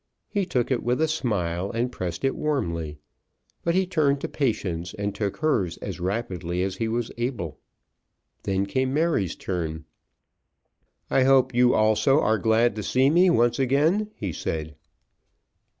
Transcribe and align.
He 0.29 0.47
took 0.47 0.71
it 0.71 0.81
with 0.81 0.99
a 0.99 1.07
smile, 1.07 1.69
and 1.69 1.91
pressed 1.91 2.25
it 2.25 2.35
warmly. 2.35 2.97
But 3.63 3.75
he 3.75 3.85
turned 3.85 4.19
to 4.21 4.27
Patience 4.27 4.95
and 4.95 5.13
took 5.13 5.37
hers 5.37 5.77
as 5.77 5.99
rapidly 5.99 6.63
as 6.63 6.77
he 6.77 6.87
was 6.87 7.11
able. 7.19 7.59
Then 8.41 8.65
came 8.65 8.95
Mary's 8.95 9.35
turn. 9.35 9.85
"I 11.11 11.21
hope 11.25 11.53
you 11.53 11.75
also 11.75 12.19
are 12.19 12.39
glad 12.39 12.75
to 12.77 12.81
see 12.81 13.11
me 13.11 13.29
once 13.29 13.59
again?" 13.59 14.09
he 14.15 14.33
said. 14.33 14.75